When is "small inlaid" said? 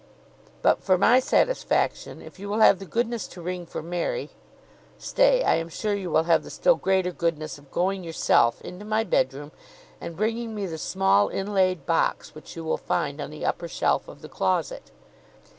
10.79-11.85